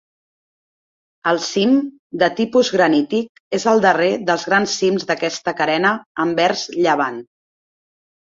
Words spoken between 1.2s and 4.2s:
El cim, de tipus granític, és el darrer